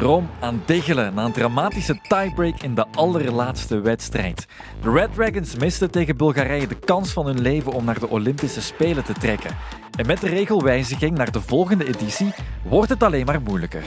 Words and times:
droom 0.00 0.30
aan 0.40 0.62
diggelen 0.66 1.14
na 1.14 1.24
een 1.24 1.32
dramatische 1.32 2.00
tiebreak 2.08 2.62
in 2.62 2.74
de 2.74 2.86
allerlaatste 2.94 3.80
wedstrijd. 3.80 4.46
De 4.82 4.90
Red 4.90 5.14
Dragons 5.14 5.54
misten 5.54 5.90
tegen 5.90 6.16
Bulgarije 6.16 6.66
de 6.66 6.78
kans 6.78 7.12
van 7.12 7.26
hun 7.26 7.40
leven 7.40 7.72
om 7.72 7.84
naar 7.84 7.98
de 7.98 8.08
Olympische 8.08 8.62
Spelen 8.62 9.04
te 9.04 9.12
trekken. 9.12 9.56
En 9.96 10.06
met 10.06 10.20
de 10.20 10.28
regelwijziging 10.28 11.16
naar 11.16 11.30
de 11.30 11.40
volgende 11.40 11.86
editie 11.86 12.34
wordt 12.64 12.90
het 12.90 13.02
alleen 13.02 13.26
maar 13.26 13.42
moeilijker. 13.42 13.82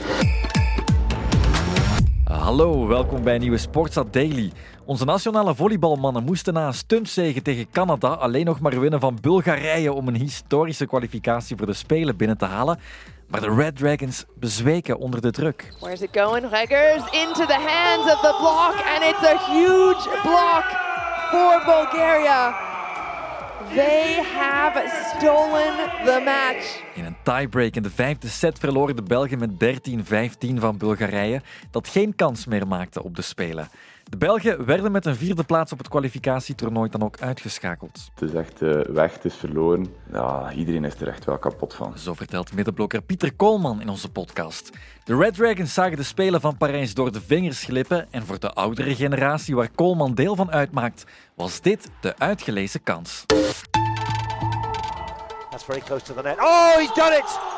Hallo, 2.40 2.88
welkom 2.88 3.24
bij 3.24 3.36
een 3.36 3.42
nieuwe 3.42 3.58
Sportsat 3.58 4.14
Daily. 4.14 4.52
Onze 4.86 5.06
nationale 5.06 5.56
volleybalmannen 5.56 6.24
moesten 6.24 6.54
na 6.54 6.68
een 6.68 6.74
stuntzege 6.74 7.42
tegen 7.42 7.70
Canada 7.72 8.08
alleen 8.08 8.46
nog 8.46 8.60
maar 8.60 8.80
winnen 8.80 9.00
van 9.00 9.18
Bulgarije 9.22 9.94
om 9.94 10.08
een 10.08 10.16
historische 10.16 10.86
kwalificatie 10.86 11.58
voor 11.58 11.66
de 11.66 11.74
Spelen 11.74 12.18
binnen 12.18 12.38
te 12.38 12.46
halen. 12.46 12.80
Maar 13.28 13.42
de 13.42 13.54
Red 13.56 13.78
Dragons 13.78 14.26
bezweken 14.36 14.98
onder 14.98 15.22
de 15.22 15.32
druk. 15.32 15.74
Where's 15.80 16.02
it 16.02 16.10
going? 16.12 16.50
Reggers 16.50 17.04
into 17.12 17.46
the 17.46 17.60
hands 17.68 18.14
of 18.14 18.20
the 18.20 18.36
block, 18.40 18.76
and 18.94 19.04
it's 19.04 19.28
a 19.28 19.52
huge 19.52 20.22
block 20.24 20.66
for 21.32 21.62
Bulgaria. 21.66 22.73
They 23.70 24.22
have 24.36 24.90
stolen 25.18 25.74
the 26.06 26.22
match. 26.26 26.82
In 26.94 27.06
een 27.06 27.16
tiebreak 27.24 27.76
in 27.76 27.84
de 27.84 27.90
vijfde 27.90 28.28
set 28.28 28.60
verloren 28.60 28.96
de 28.96 29.04
Belgen 29.04 29.40
met 29.40 29.50
13-15 30.52 30.60
van 30.60 30.78
Bulgarije, 30.78 31.42
dat 31.72 31.88
geen 31.88 32.16
kans 32.16 32.46
meer 32.46 32.68
maakte 32.68 33.04
op 33.04 33.16
de 33.16 33.22
Spelen. 33.22 33.70
De 34.14 34.20
Belgen 34.20 34.66
werden 34.66 34.92
met 34.92 35.06
een 35.06 35.16
vierde 35.16 35.44
plaats 35.44 35.72
op 35.72 35.78
het 35.78 35.88
kwalificatietoernooi 35.88 36.90
dan 36.90 37.04
ook 37.04 37.20
uitgeschakeld. 37.20 38.10
Het 38.14 38.30
is 38.30 38.36
echt 38.36 38.62
uh, 38.62 38.82
weg, 38.82 39.14
het 39.14 39.26
is 39.26 39.36
verloren. 39.36 39.94
Ja, 40.12 40.52
iedereen 40.52 40.84
is 40.84 40.96
er 41.02 41.08
echt 41.08 41.26
wel 41.26 41.38
kapot 41.38 41.74
van. 41.74 41.98
Zo 41.98 42.14
vertelt 42.14 42.54
middenblokker 42.54 43.02
Pieter 43.02 43.34
Koolman 43.34 43.82
in 43.82 43.90
onze 43.90 44.12
podcast. 44.12 44.70
De 45.04 45.16
Red 45.16 45.34
Dragons 45.34 45.74
zagen 45.74 45.98
de 45.98 46.04
Spelen 46.04 46.42
van 46.42 46.58
Parijs 46.58 46.94
door 46.94 47.12
de 47.12 47.22
vingers 47.22 47.64
glippen 47.64 48.08
en 48.12 48.26
voor 48.26 48.40
de 48.40 48.54
oudere 48.54 48.96
generatie 48.96 49.56
waar 49.56 49.70
Koolman 49.70 50.14
deel 50.14 50.36
van 50.36 50.52
uitmaakt, 50.52 51.06
was 51.36 51.62
dit 51.62 51.90
de 52.02 52.18
uitgelezen 52.18 52.84
kans. 52.84 53.26
That's 55.50 55.64
very 55.64 55.82
close 55.82 56.04
to 56.04 56.14
the 56.14 56.22
net. 56.22 56.40
Oh, 56.40 56.76
he's 56.76 56.94
done 56.94 57.18
it! 57.18 57.53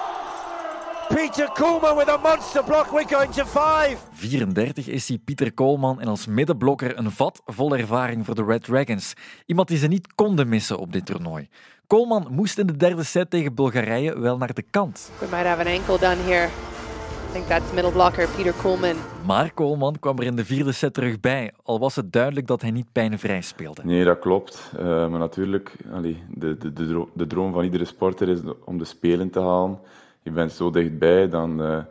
Peter 1.16 1.50
Koolman 1.54 1.98
with 1.98 2.10
a 2.10 2.18
monster 2.18 2.64
block. 2.64 2.92
We're 2.92 3.16
going 3.16 3.34
to 3.34 3.46
five. 3.46 3.98
34 4.14 4.88
is 4.88 5.08
hij, 5.08 5.18
Pieter 5.26 5.54
Koolman, 5.54 6.02
en 6.02 6.08
als 6.08 6.28
middenblokker 6.28 6.98
een 6.98 7.12
vat 7.12 7.42
vol 7.46 7.78
ervaring 7.78 8.26
voor 8.26 8.36
de 8.36 8.44
Red 8.44 8.64
Dragons. 8.64 9.14
Iemand 9.46 9.68
die 9.68 9.78
ze 9.78 9.88
niet 9.88 10.16
konden 10.16 10.50
missen 10.50 10.78
op 10.78 10.94
dit 10.94 11.06
toernooi. 11.06 11.48
Koolman 11.88 12.28
moest 12.30 12.58
in 12.58 12.68
de 12.68 12.78
derde 12.78 13.04
set 13.04 13.30
tegen 13.30 13.56
Bulgarije 13.56 14.20
wel 14.20 14.38
naar 14.38 14.54
de 14.54 14.62
kant. 14.62 15.12
We 15.20 15.28
might 15.32 15.46
have 15.46 15.60
an 15.60 15.68
ankle 15.68 16.00
done 16.00 16.22
here. 16.32 16.48
I 16.48 17.32
think 17.32 17.46
that's 17.46 17.74
middle 17.74 17.92
blocker 17.92 18.30
Peter 18.36 18.54
Koolman. 18.54 18.96
Maar 19.26 19.54
Koolman 19.54 20.00
kwam 20.00 20.18
er 20.18 20.26
in 20.26 20.36
de 20.36 20.46
vierde 20.46 20.72
set 20.72 20.94
terug 20.94 21.20
bij, 21.20 21.52
al 21.64 21.80
was 21.80 21.96
het 21.96 22.12
duidelijk 22.12 22.48
dat 22.48 22.62
hij 22.62 22.72
niet 22.72 22.92
pijnvrij 22.92 23.42
speelde. 23.42 23.82
Nee, 23.86 24.04
dat 24.04 24.20
klopt. 24.20 24.72
Uh, 24.74 24.84
maar 24.84 25.20
natuurlijk, 25.20 25.76
allee, 25.94 26.24
de, 26.30 26.58
de, 26.58 26.74
de, 26.74 27.08
de 27.14 27.28
droom 27.28 27.54
van 27.54 27.64
iedere 27.64 27.86
sporter 27.86 28.30
is 28.30 28.40
om 28.66 28.78
de 28.78 28.86
Spelen 28.86 29.30
te 29.30 29.40
halen 29.40 29.80
je 30.26 30.32
bent 30.32 30.52
zo 30.52 30.70
dichtbij, 30.70 31.30
dan, 31.30 31.62
uh, 31.62 31.84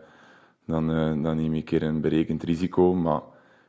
dan, 0.66 0.90
uh, 0.90 1.22
dan 1.22 1.36
neem 1.36 1.52
je 1.52 1.56
een 1.56 1.64
keer 1.64 1.82
een 1.82 2.00
berekend 2.00 2.42
risico. 2.42 2.94
Maar 2.94 3.20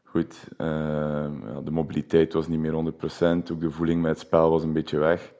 goed, 0.03 0.47
uh, 0.57 0.67
ja, 0.67 1.61
de 1.63 1.71
mobiliteit 1.71 2.33
was 2.33 2.47
niet 2.47 2.59
meer 2.59 2.71
100%, 2.71 3.51
ook 3.51 3.59
de 3.59 3.71
voeling 3.71 4.01
met 4.01 4.11
het 4.11 4.19
spel 4.19 4.49
was 4.49 4.63
een 4.63 4.73
beetje 4.73 4.97
weg. 4.97 5.33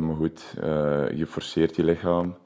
maar 0.00 0.16
goed, 0.16 0.54
je 1.14 1.24
forceert 1.26 1.76
je 1.76 1.84
lichaam. 1.84 2.36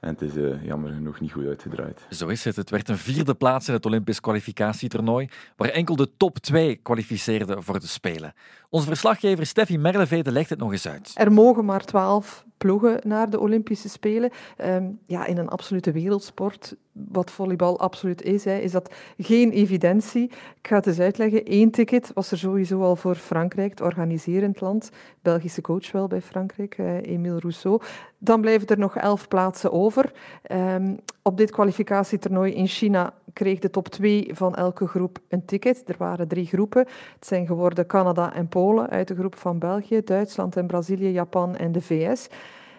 En 0.00 0.08
het 0.08 0.22
is 0.22 0.36
uh, 0.36 0.64
jammer 0.64 0.92
genoeg 0.92 1.20
niet 1.20 1.32
goed 1.32 1.46
uitgedraaid. 1.46 2.06
Zo 2.10 2.26
is 2.28 2.44
het. 2.44 2.56
Het 2.56 2.70
werd 2.70 2.88
een 2.88 2.98
vierde 2.98 3.34
plaats 3.34 3.68
in 3.68 3.74
het 3.74 3.86
Olympisch 3.86 4.20
kwalificatietoernooi, 4.20 5.28
waar 5.56 5.68
enkel 5.68 5.96
de 5.96 6.10
top 6.16 6.38
twee 6.38 6.76
kwalificeerden 6.76 7.62
voor 7.62 7.80
de 7.80 7.86
Spelen. 7.86 8.32
Onze 8.68 8.86
verslaggever 8.86 9.46
Steffi 9.46 9.78
Merlevede 9.78 10.32
legt 10.32 10.50
het 10.50 10.58
nog 10.58 10.72
eens 10.72 10.88
uit. 10.88 11.12
Er 11.14 11.32
mogen 11.32 11.64
maar 11.64 11.84
twaalf 11.84 12.44
ploegen 12.56 13.00
naar 13.04 13.30
de 13.30 13.40
Olympische 13.40 13.88
Spelen. 13.88 14.30
Um, 14.64 14.98
ja, 15.06 15.26
in 15.26 15.38
een 15.38 15.48
absolute 15.48 15.92
wereldsport, 15.92 16.76
wat 17.08 17.30
volleybal 17.30 17.78
absoluut 17.78 18.22
is, 18.22 18.44
hè, 18.44 18.58
is 18.58 18.72
dat 18.72 18.94
geen 19.18 19.50
evidentie. 19.50 20.24
Ik 20.24 20.66
ga 20.68 20.76
het 20.76 20.86
eens 20.86 21.00
uitleggen. 21.00 21.42
Eén 21.44 21.70
ticket 21.70 22.10
was 22.14 22.30
er 22.30 22.38
sowieso 22.38 22.82
al 22.82 22.96
voor 22.96 23.14
Frankrijk, 23.14 23.70
het 23.70 23.80
organiserend 23.80 24.60
land. 24.60 24.90
Belgische 25.22 25.60
coach 25.60 25.92
wel 25.92 26.06
bij 26.06 26.20
Frankrijk, 26.20 26.78
uh, 26.78 27.02
Emile 27.02 27.38
Rousseau. 27.38 27.80
Dan 28.18 28.40
blijven 28.40 28.68
er 28.68 28.78
nog 28.78 28.96
elf 28.96 29.28
plaatsen 29.28 29.72
over. 29.72 30.12
Um, 30.52 30.98
op 31.22 31.36
dit 31.36 31.50
kwalificatietoernooi 31.50 32.52
in 32.52 32.66
China 32.66 33.12
kreeg 33.32 33.58
de 33.58 33.70
top 33.70 33.88
2 33.88 34.30
van 34.32 34.54
elke 34.54 34.86
groep 34.86 35.18
een 35.28 35.44
ticket. 35.44 35.82
Er 35.86 35.94
waren 35.98 36.28
drie 36.28 36.46
groepen. 36.46 36.86
Het 37.14 37.26
zijn 37.26 37.46
geworden 37.46 37.86
Canada 37.86 38.34
en 38.34 38.48
Polen 38.48 38.90
uit 38.90 39.08
de 39.08 39.14
groep 39.14 39.36
van 39.36 39.58
België, 39.58 40.04
Duitsland 40.04 40.56
en 40.56 40.66
Brazilië, 40.66 41.10
Japan 41.10 41.56
en 41.56 41.72
de 41.72 41.80
VS. 41.80 42.28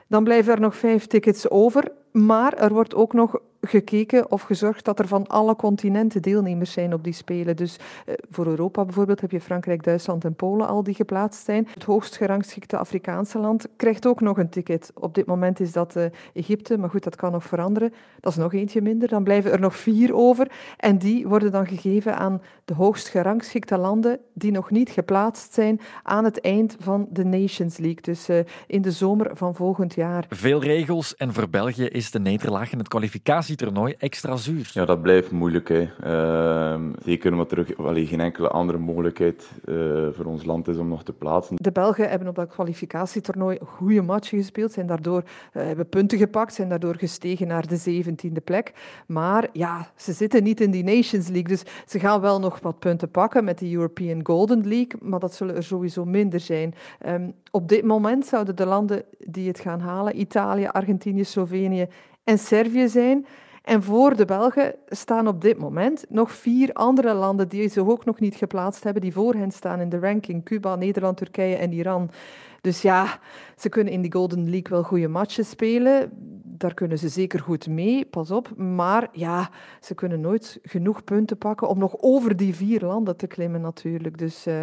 Dan 0.08 0.24
blijven 0.24 0.54
er 0.54 0.60
nog 0.60 0.76
vijf 0.76 1.08
tickets 1.08 1.50
over, 1.50 1.92
maar 2.12 2.54
er 2.54 2.74
wordt 2.74 2.96
ook 2.96 3.14
nog 3.14 3.40
gekeken 3.62 4.32
of 4.32 4.42
gezorgd 4.42 4.86
dat 4.86 5.00
er 5.00 5.08
van 5.08 5.28
alle 5.28 5.56
continenten 5.56 6.22
deelnemers 6.22 6.72
zijn 6.72 6.94
op 6.94 7.04
die 7.04 7.14
Spelen. 7.14 7.56
Dus 7.56 7.78
uh, 7.78 8.16
voor 8.30 8.48
Europa 8.48 8.86
bijvoorbeeld 8.86 9.22
heb 9.22 9.32
je 9.32 9.42
Frankrijk, 9.42 9.84
Duitsland 9.84 10.26
en 10.26 10.36
Polen 10.36 10.68
al 10.68 10.84
die 10.84 10.94
geplaatst 10.94 11.46
zijn. 11.46 11.68
Het 11.74 11.84
hoogst 11.84 12.18
gerangschikte 12.18 12.78
Afrikaanse 12.78 13.40
land 13.40 13.68
krijgt 13.76 14.08
ook 14.08 14.22
nog 14.22 14.38
een 14.38 14.50
ticket. 14.50 14.92
Op 14.94 15.16
dit 15.16 15.26
moment 15.26 15.60
is 15.60 15.72
dat 15.72 15.96
uh, 15.96 16.06
Egypte, 16.34 16.78
maar 16.78 16.90
goed, 16.90 17.04
dat 17.04 17.16
kan 17.16 17.32
nog 17.32 17.44
veranderen. 17.44 17.94
Dat 18.20 18.32
is 18.32 18.38
nog 18.38 18.54
eentje 18.54 18.82
minder. 18.82 19.08
Dan 19.08 19.24
blijven 19.24 19.52
er 19.52 19.60
nog 19.60 19.76
vier 19.76 20.16
over 20.16 20.52
en 20.78 20.98
die 20.98 21.28
worden 21.28 21.52
dan 21.52 21.68
gegeven 21.68 22.18
aan 22.18 22.42
de 22.66 22.74
hoogst 22.74 23.08
gerangschikte 23.08 23.78
landen 23.78 24.20
die 24.34 24.52
nog 24.52 24.72
niet 24.72 24.90
geplaatst 24.90 25.54
zijn 25.54 25.80
aan 26.04 26.24
het 26.24 26.42
eind 26.42 26.76
van 26.80 27.08
de 27.10 27.26
Nations 27.26 27.78
League, 27.78 28.02
dus 28.02 28.30
uh, 28.30 28.40
in 28.68 28.82
de 28.82 28.92
zomer 28.92 29.30
van 29.34 29.56
volgend 29.56 29.94
jaar. 29.94 30.26
Veel 30.30 30.64
regels 30.64 31.16
en 31.16 31.34
voor 31.34 31.50
België 31.50 31.86
is 31.86 32.01
de 32.10 32.20
nederlaag 32.20 32.72
in 32.72 32.78
het 32.78 32.88
kwalificatie 32.88 33.56
toernooi 33.56 33.96
extra 33.98 34.36
zuur. 34.36 34.70
Ja, 34.74 34.86
dat 34.86 35.02
blijft 35.02 35.32
moeilijk. 35.32 35.70
Hè. 35.70 35.90
Uh, 36.06 36.82
zeker 37.04 37.32
omdat 37.32 37.52
er 37.52 37.66
allee, 37.78 38.06
geen 38.06 38.20
enkele 38.20 38.48
andere 38.48 38.78
mogelijkheid 38.78 39.50
uh, 39.66 40.08
voor 40.12 40.26
ons 40.26 40.44
land 40.44 40.68
is 40.68 40.78
om 40.78 40.88
nog 40.88 41.04
te 41.04 41.14
plaatsen. 41.14 41.56
De 41.56 41.72
Belgen 41.72 42.10
hebben 42.10 42.28
op 42.28 42.36
dat 42.36 42.50
kwalificatietoernooi 42.50 43.58
goede 43.66 44.02
matchen 44.02 44.38
gespeeld, 44.38 44.72
zijn 44.72 44.88
daardoor 44.88 45.24
uh, 45.24 45.64
hebben 45.64 45.90
punten 45.90 46.18
gepakt, 46.18 46.54
zijn 46.54 46.70
daardoor 46.70 46.96
gestegen 46.96 47.48
naar 47.48 47.68
de 47.68 48.04
17e 48.04 48.44
plek. 48.44 48.74
Maar 49.08 49.50
ja, 49.54 49.92
ze 49.96 50.14
zitten 50.14 50.44
niet 50.44 50.62
in 50.62 50.72
die 50.72 50.84
Nations 50.84 51.28
League, 51.28 51.48
dus 51.48 51.64
ze 51.86 52.00
gaan 52.00 52.22
wel 52.22 52.40
nog 52.40 52.60
wat 52.60 52.80
punten 52.80 53.10
pakken 53.12 53.44
met 53.44 53.60
de 53.60 53.74
European 53.74 54.20
Golden 54.26 54.68
League, 54.68 55.00
maar 55.02 55.20
dat 55.20 55.34
zullen 55.34 55.56
er 55.56 55.64
sowieso 55.64 56.06
minder 56.06 56.40
zijn. 56.40 56.74
Um, 57.08 57.34
op 57.52 57.70
dit 57.70 57.84
moment 57.84 58.26
zouden 58.26 58.56
de 58.56 58.66
landen 58.66 59.04
die 59.18 59.48
het 59.48 59.60
gaan 59.60 59.80
halen, 59.80 60.20
Italië, 60.20 60.68
Argentinië, 60.68 61.24
Slovenië 61.24 61.88
en 62.32 62.40
Servië 62.40 62.88
zijn. 62.88 63.26
En 63.62 63.84
voor 63.84 64.16
de 64.16 64.26
Belgen 64.26 64.76
staan 64.88 65.28
op 65.28 65.42
dit 65.42 65.58
moment 65.58 66.06
nog 66.10 66.32
vier 66.32 66.74
andere 66.74 67.14
landen 67.14 67.48
die 67.48 67.70
zich 67.70 67.84
ook 67.84 68.06
nog 68.06 68.20
niet 68.20 68.36
geplaatst 68.36 68.84
hebben, 68.84 69.02
die 69.02 69.14
voor 69.14 69.34
hen 69.34 69.52
staan 69.52 69.80
in 69.80 69.90
de 69.90 70.00
ranking. 70.00 70.44
Cuba, 70.44 70.76
Nederland, 70.76 71.18
Turkije 71.18 71.56
en 71.56 71.72
Iran. 71.72 72.12
Dus 72.62 72.82
ja, 72.82 73.20
ze 73.58 73.70
kunnen 73.70 73.94
in 73.94 74.02
die 74.02 74.12
Golden 74.12 74.50
League 74.50 74.70
wel 74.70 74.84
goede 74.84 75.08
matches 75.08 75.50
spelen. 75.50 76.10
Daar 76.44 76.74
kunnen 76.74 76.98
ze 76.98 77.10
zeker 77.10 77.40
goed 77.40 77.68
mee, 77.68 78.06
pas 78.06 78.32
op. 78.32 78.58
Maar 78.58 79.10
ja, 79.12 79.50
ze 79.80 79.96
kunnen 79.96 80.22
nooit 80.22 80.60
genoeg 80.64 81.04
punten 81.04 81.38
pakken 81.38 81.68
om 81.68 81.78
nog 81.78 81.96
over 81.98 82.36
die 82.36 82.56
vier 82.56 82.82
landen 82.82 83.18
te 83.18 83.28
klimmen 83.28 83.62
natuurlijk. 83.62 84.18
Dus... 84.18 84.48
Uh, 84.48 84.62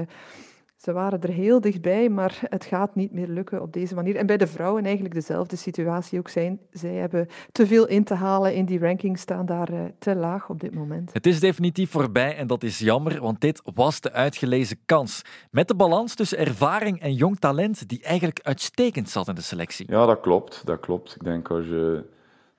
ze 0.78 0.92
waren 0.92 1.20
er 1.20 1.28
heel 1.28 1.60
dichtbij, 1.60 2.08
maar 2.08 2.38
het 2.42 2.64
gaat 2.64 2.94
niet 2.94 3.12
meer 3.12 3.28
lukken 3.28 3.62
op 3.62 3.72
deze 3.72 3.94
manier. 3.94 4.16
En 4.16 4.26
bij 4.26 4.36
de 4.36 4.46
vrouwen 4.46 4.84
eigenlijk 4.84 5.14
dezelfde 5.14 5.56
situatie 5.56 6.18
ook 6.18 6.28
zijn. 6.28 6.60
Zij 6.70 6.94
hebben 6.94 7.28
te 7.52 7.66
veel 7.66 7.86
in 7.86 8.04
te 8.04 8.14
halen 8.14 8.54
in 8.54 8.64
die 8.64 8.78
ranking, 8.78 9.18
staan 9.18 9.46
daar 9.46 9.72
uh, 9.72 9.80
te 9.98 10.14
laag 10.14 10.48
op 10.48 10.60
dit 10.60 10.74
moment. 10.74 11.12
Het 11.12 11.26
is 11.26 11.40
definitief 11.40 11.90
voorbij 11.90 12.36
en 12.36 12.46
dat 12.46 12.62
is 12.62 12.78
jammer, 12.78 13.20
want 13.20 13.40
dit 13.40 13.62
was 13.74 14.00
de 14.00 14.12
uitgelezen 14.12 14.78
kans. 14.84 15.22
Met 15.50 15.68
de 15.68 15.74
balans 15.74 16.14
tussen 16.14 16.38
ervaring 16.38 17.00
en 17.00 17.14
jong 17.14 17.38
talent 17.38 17.88
die 17.88 18.02
eigenlijk 18.02 18.40
uitstekend 18.42 19.08
zat 19.08 19.28
in 19.28 19.34
de 19.34 19.40
selectie. 19.40 19.90
Ja, 19.90 20.06
dat 20.06 20.20
klopt. 20.20 20.62
Dat 20.66 20.80
klopt. 20.80 21.14
Ik 21.14 21.24
denk 21.24 21.50
als 21.50 21.66
je 21.66 22.04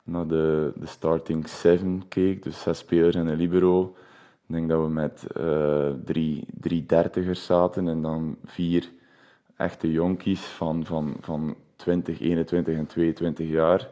naar 0.04 0.28
de, 0.28 0.72
de 0.76 0.88
starting 0.88 1.48
seven 1.48 2.04
keek, 2.08 2.44
dus 2.44 2.62
zes 2.62 2.78
spelers 2.78 3.16
en 3.16 3.28
een 3.28 3.38
libero 3.38 3.96
ik 4.50 4.56
denk 4.56 4.70
dat 4.70 4.82
we 4.82 4.90
met 4.90 5.28
uh, 5.38 5.90
drie, 6.06 6.46
drie 6.60 6.86
dertigers 6.86 7.46
zaten 7.46 7.88
en 7.88 8.02
dan 8.02 8.38
vier 8.46 8.90
echte 9.56 9.92
jonkies 9.92 10.42
van, 10.42 10.86
van, 10.86 11.16
van 11.22 11.56
20, 11.76 12.20
21 12.20 12.78
en 12.78 12.86
22 12.86 13.50
jaar. 13.50 13.88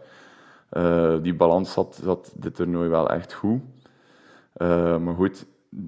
Uh, 0.72 1.16
die 1.22 1.34
balans 1.34 1.72
zat, 1.72 2.00
zat 2.04 2.34
dit 2.36 2.56
toernooi 2.56 2.90
wel 2.90 3.10
echt 3.10 3.34
goed. 3.34 3.62
Uh, 4.58 4.98
maar 4.98 5.16
goed, 5.16 5.46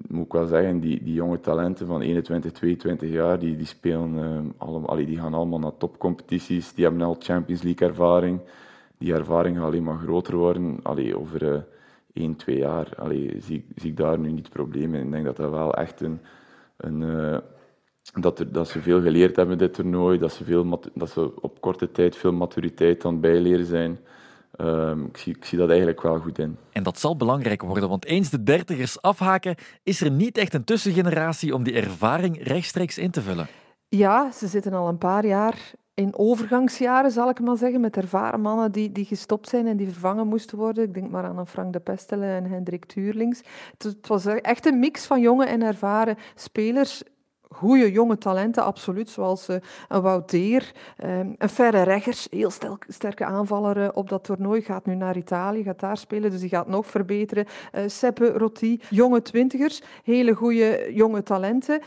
moet 0.08 0.24
ik 0.24 0.32
wel 0.32 0.46
zeggen, 0.46 0.80
die, 0.80 1.02
die 1.02 1.14
jonge 1.14 1.40
talenten 1.40 1.86
van 1.86 2.00
21, 2.00 2.52
22 2.52 3.10
jaar, 3.10 3.38
die, 3.38 3.56
die 3.56 3.66
spelen 3.66 4.14
uh, 4.14 4.50
allemaal, 4.56 4.96
die 4.96 5.18
gaan 5.18 5.34
allemaal 5.34 5.58
naar 5.58 5.76
topcompetities. 5.76 6.74
Die 6.74 6.84
hebben 6.84 7.02
al 7.02 7.16
Champions 7.18 7.62
League 7.62 7.88
ervaring. 7.88 8.40
Die 8.98 9.14
ervaring 9.14 9.56
gaat 9.56 9.66
alleen 9.66 9.82
maar 9.82 9.98
groter 9.98 10.36
worden. 10.36 10.78
Allee, 10.82 11.18
over 11.18 11.64
één, 12.20 12.36
twee 12.36 12.58
jaar, 12.58 12.88
allee, 12.96 13.36
zie, 13.40 13.66
zie 13.74 13.90
ik 13.90 13.96
daar 13.96 14.18
nu 14.18 14.30
niet 14.30 14.44
het 14.44 14.52
probleem 14.52 14.94
in. 14.94 15.04
Ik 15.04 15.10
denk 15.10 15.24
dat 15.24 15.36
dat 15.36 15.50
wel 15.50 15.74
echt 15.74 16.00
een... 16.00 16.20
een 16.76 17.00
uh, 17.00 17.38
dat, 18.20 18.38
er, 18.38 18.52
dat 18.52 18.68
ze 18.68 18.80
veel 18.80 19.02
geleerd 19.02 19.36
hebben 19.36 19.58
dit 19.58 19.74
toernooi, 19.74 20.18
dat 20.18 20.32
ze, 20.32 20.44
veel, 20.44 20.80
dat 20.94 21.10
ze 21.10 21.40
op 21.40 21.60
korte 21.60 21.90
tijd 21.90 22.16
veel 22.16 22.32
maturiteit 22.32 23.04
aan 23.04 23.12
het 23.12 23.20
bijleren 23.20 23.66
zijn. 23.66 23.98
Um, 24.60 25.04
ik, 25.04 25.16
zie, 25.16 25.36
ik 25.36 25.44
zie 25.44 25.58
dat 25.58 25.68
eigenlijk 25.68 26.02
wel 26.02 26.18
goed 26.18 26.38
in. 26.38 26.56
En 26.72 26.82
dat 26.82 26.98
zal 26.98 27.16
belangrijk 27.16 27.62
worden, 27.62 27.88
want 27.88 28.04
eens 28.04 28.30
de 28.30 28.42
dertigers 28.42 29.02
afhaken, 29.02 29.54
is 29.82 30.00
er 30.00 30.10
niet 30.10 30.38
echt 30.38 30.54
een 30.54 30.64
tussengeneratie 30.64 31.54
om 31.54 31.62
die 31.62 31.74
ervaring 31.74 32.42
rechtstreeks 32.42 32.98
in 32.98 33.10
te 33.10 33.22
vullen. 33.22 33.46
Ja, 33.88 34.32
ze 34.32 34.46
zitten 34.46 34.72
al 34.72 34.88
een 34.88 34.98
paar 34.98 35.26
jaar 35.26 35.72
in 36.00 36.16
overgangsjaren, 36.16 37.10
zal 37.10 37.28
ik 37.28 37.40
maar 37.40 37.56
zeggen, 37.56 37.80
met 37.80 37.96
ervaren 37.96 38.40
mannen 38.40 38.72
die, 38.72 38.92
die 38.92 39.04
gestopt 39.04 39.48
zijn 39.48 39.66
en 39.66 39.76
die 39.76 39.88
vervangen 39.88 40.26
moesten 40.26 40.58
worden. 40.58 40.84
Ik 40.84 40.94
denk 40.94 41.10
maar 41.10 41.24
aan 41.24 41.46
Frank 41.46 41.72
de 41.72 41.80
Pestele 41.80 42.26
en 42.26 42.44
Hendrik 42.44 42.84
Tuurlings. 42.84 43.42
Het, 43.78 44.06
was 44.06 44.26
echt 44.26 44.66
een 44.66 44.78
mix 44.78 45.06
van 45.06 45.20
jonge 45.20 45.44
en 45.44 45.62
ervaren 45.62 46.16
spelers 46.34 47.02
goede 47.50 47.92
jonge 47.92 48.18
talenten, 48.18 48.64
absoluut. 48.64 49.10
Zoals 49.10 49.48
uh, 49.48 49.56
een 49.88 50.02
Wouter, 50.02 50.72
um, 51.04 51.34
een 51.38 51.48
Ferre 51.48 51.82
Reggers, 51.82 52.26
heel 52.30 52.50
sterke 52.88 53.24
aanvaller 53.24 53.76
uh, 53.76 53.88
op 53.92 54.08
dat 54.08 54.24
toernooi. 54.24 54.62
Gaat 54.62 54.86
nu 54.86 54.94
naar 54.94 55.16
Italië, 55.16 55.62
gaat 55.62 55.80
daar 55.80 55.96
spelen, 55.96 56.30
dus 56.30 56.40
die 56.40 56.48
gaat 56.48 56.68
nog 56.68 56.86
verbeteren. 56.86 57.46
Uh, 57.74 57.82
Seppe 57.86 58.26
Rotti, 58.32 58.80
jonge 58.90 59.22
twintigers, 59.22 59.82
hele 60.04 60.34
goede 60.34 60.90
jonge 60.92 61.22
talenten. 61.22 61.80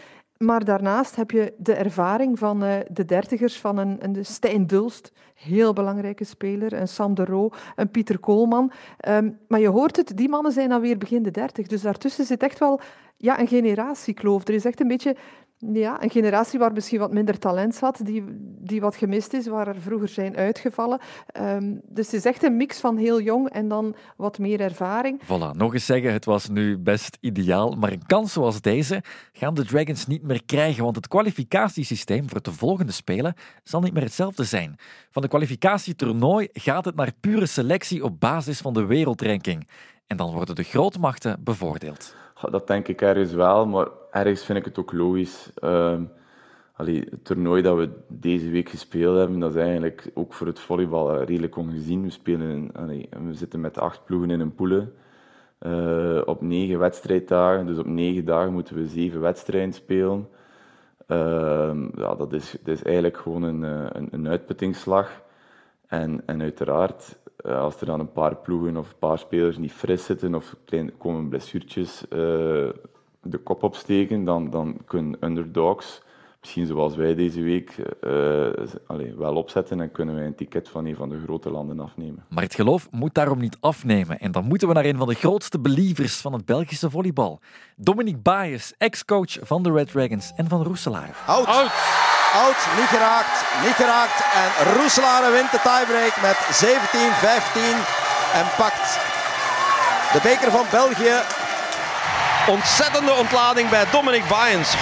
Maar 0.43 0.65
daarnaast 0.65 1.15
heb 1.15 1.31
je 1.31 1.53
de 1.57 1.73
ervaring 1.73 2.39
van 2.39 2.63
uh, 2.63 2.75
de 2.91 3.05
dertigers 3.05 3.59
van 3.59 3.77
een, 3.77 3.97
een 3.99 4.25
Stijn 4.25 4.67
Dulst, 4.67 5.11
heel 5.33 5.73
belangrijke 5.73 6.23
speler, 6.23 6.73
een 6.73 6.87
Sam 6.87 7.13
de 7.13 7.25
Roo, 7.25 7.49
een 7.75 7.89
Pieter 7.91 8.19
Koolman. 8.19 8.71
Um, 9.07 9.39
maar 9.47 9.59
je 9.59 9.67
hoort 9.67 9.95
het, 9.95 10.17
die 10.17 10.29
mannen 10.29 10.51
zijn 10.51 10.71
alweer 10.71 10.97
begin 10.97 11.23
de 11.23 11.31
dertig. 11.31 11.67
Dus 11.67 11.81
daartussen 11.81 12.25
zit 12.25 12.43
echt 12.43 12.59
wel 12.59 12.79
ja, 13.17 13.39
een 13.39 13.47
generatiekloof. 13.47 14.47
Er 14.47 14.53
is 14.53 14.65
echt 14.65 14.79
een 14.79 14.87
beetje 14.87 15.15
ja, 15.57 16.03
een 16.03 16.09
generatie 16.09 16.59
waar 16.59 16.73
misschien 16.73 16.99
wat 16.99 17.13
minder 17.13 17.39
talent 17.39 17.75
zat, 17.75 18.05
die, 18.05 18.23
die 18.63 18.81
wat 18.81 18.95
gemist 18.95 19.33
is, 19.33 19.47
waar 19.47 19.67
er 19.67 19.81
vroeger 19.81 20.07
zijn 20.07 20.35
uitgevallen. 20.35 20.99
Um, 21.39 21.81
dus 21.83 22.05
het 22.05 22.15
is 22.15 22.25
echt 22.25 22.43
een 22.43 22.57
mix 22.57 22.79
van 22.79 22.97
heel 22.97 23.21
jong 23.21 23.49
en 23.49 23.67
dan 23.67 23.95
wat 24.17 24.39
meer 24.39 24.59
ervaring. 24.59 25.21
Voilà, 25.23 25.57
nog 25.57 25.73
eens 25.73 25.85
zeggen, 25.85 26.13
het 26.13 26.25
was 26.25 26.49
nu 26.49 26.77
best 26.77 27.17
ideaal, 27.19 27.71
maar 27.71 27.91
een 27.91 28.05
kans 28.05 28.33
zoals 28.33 28.61
deze 28.61 29.03
gaan 29.31 29.53
de 29.53 29.65
Dragons 29.65 30.07
niet 30.07 30.23
meer 30.23 30.45
krijgen, 30.45 30.83
want 30.83 30.95
het 30.95 31.07
kwalificatiesysteem 31.07 32.29
voor 32.29 32.41
de 32.41 32.51
volgende 32.51 32.91
Spelen 32.91 33.33
zal 33.63 33.81
niet 33.81 33.93
meer 33.93 34.03
hetzelfde 34.03 34.43
zijn. 34.43 34.75
Van 35.09 35.21
de 35.21 35.27
kwalificatietoernooi 35.27 36.47
gaat 36.53 36.85
het 36.85 36.95
naar 36.95 37.11
pure 37.19 37.45
selectie 37.45 38.03
op 38.03 38.19
basis 38.19 38.61
van 38.61 38.73
de 38.73 38.85
wereldranking. 38.85 39.67
En 40.07 40.17
dan 40.17 40.33
worden 40.33 40.55
de 40.55 40.63
grootmachten 40.63 41.39
bevoordeeld. 41.43 42.15
Dat 42.51 42.67
denk 42.67 42.87
ik 42.87 43.01
ergens 43.01 43.31
wel, 43.33 43.65
maar 43.65 43.87
ergens 44.11 44.45
vind 44.45 44.57
ik 44.57 44.65
het 44.65 44.77
ook 44.77 44.91
logisch. 44.91 45.49
Uh, 45.63 45.99
allee, 46.75 47.07
het 47.09 47.25
toernooi 47.25 47.61
dat 47.61 47.77
we 47.77 47.89
deze 48.07 48.49
week 48.49 48.69
gespeeld 48.69 49.17
hebben, 49.17 49.39
dat 49.39 49.55
is 49.55 49.61
eigenlijk 49.61 50.11
ook 50.13 50.33
voor 50.33 50.47
het 50.47 50.59
volleybal 50.59 51.23
redelijk 51.23 51.57
ongezien. 51.57 52.03
We, 52.03 52.09
spelen 52.09 52.71
we 53.25 53.33
zitten 53.33 53.61
met 53.61 53.77
acht 53.77 54.05
ploegen 54.05 54.29
in 54.29 54.39
een 54.39 54.55
poelen. 54.55 54.93
Uh, 55.67 56.21
op 56.25 56.41
negen 56.41 56.79
wedstrijddagen, 56.79 57.65
dus 57.65 57.77
op 57.77 57.85
negen 57.85 58.25
dagen 58.25 58.53
moeten 58.53 58.75
we 58.75 58.87
zeven 58.87 59.21
wedstrijden 59.21 59.73
spelen. 59.73 60.27
Uh, 61.07 61.71
ja, 61.95 62.15
dat, 62.15 62.33
is, 62.33 62.55
dat 62.63 62.75
is 62.75 62.83
eigenlijk 62.83 63.17
gewoon 63.17 63.43
een, 63.43 63.63
eh, 63.63 63.85
een, 63.91 64.07
een 64.11 64.27
uitputtingsslag. 64.27 65.21
En, 65.87 66.21
en 66.25 66.41
uiteraard, 66.41 67.17
eh, 67.35 67.59
als 67.59 67.79
er 67.79 67.85
dan 67.85 67.99
een 67.99 68.11
paar 68.11 68.35
ploegen 68.35 68.77
of 68.77 68.89
een 68.89 68.99
paar 68.99 69.19
spelers 69.19 69.57
niet 69.57 69.71
fris 69.71 70.05
zitten 70.05 70.35
of 70.35 70.55
klein, 70.65 70.97
komen 70.97 71.29
blessuurtjes 71.29 72.05
de 72.09 73.37
kop 73.43 73.63
opsteken, 73.63 74.23
dan, 74.23 74.49
dan 74.49 74.77
kunnen 74.85 75.25
underdogs, 75.25 76.03
misschien 76.43 76.67
zoals 76.67 76.95
wij 76.95 77.15
deze 77.15 77.41
week, 77.41 77.75
uh, 78.01 78.47
allez, 78.87 79.13
wel 79.17 79.35
opzetten 79.35 79.81
en 79.81 79.91
kunnen 79.91 80.15
wij 80.15 80.25
een 80.25 80.35
ticket 80.35 80.69
van 80.69 80.85
een 80.85 80.95
van 80.95 81.09
de 81.09 81.19
grote 81.23 81.49
landen 81.49 81.79
afnemen. 81.79 82.25
Maar 82.29 82.43
het 82.43 82.55
geloof 82.55 82.87
moet 82.91 83.13
daarom 83.13 83.39
niet 83.39 83.57
afnemen. 83.59 84.19
En 84.19 84.31
dan 84.31 84.45
moeten 84.45 84.67
we 84.67 84.73
naar 84.73 84.85
een 84.85 84.97
van 84.97 85.07
de 85.07 85.13
grootste 85.13 85.59
believers 85.59 86.15
van 86.15 86.33
het 86.33 86.45
Belgische 86.45 86.89
volleybal. 86.89 87.39
Dominique 87.75 88.21
Baes, 88.21 88.73
ex-coach 88.77 89.37
van 89.41 89.63
de 89.63 89.71
Red 89.71 89.91
Dragons 89.91 90.31
en 90.35 90.47
van 90.47 90.63
Roeselaar. 90.63 91.15
Out! 91.25 91.45
Out! 91.45 91.71
Out, 92.33 92.67
niet 92.77 92.91
geraakt, 92.95 93.45
niet 93.65 93.75
geraakt. 93.75 94.19
En 94.41 94.73
Roeselaar 94.73 95.31
wint 95.31 95.51
de 95.51 95.61
tiebreak 95.69 96.15
met 96.21 96.37
17-15 96.63 98.39
en 98.39 98.45
pakt 98.57 98.99
de 100.13 100.19
beker 100.23 100.51
van 100.51 100.65
België 100.71 101.15
Ontzettende 102.47 103.13
ontlading 103.13 103.69
bij 103.69 103.85
Dominic 103.91 104.27
Bayens. 104.27 104.75